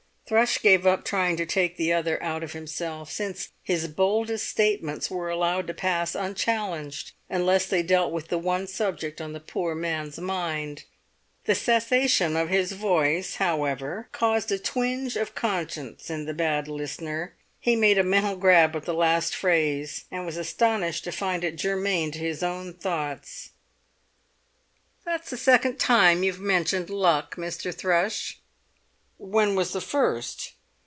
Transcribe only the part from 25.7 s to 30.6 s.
time you've mentioned luck, Mr. Thrush!" "When was the first?"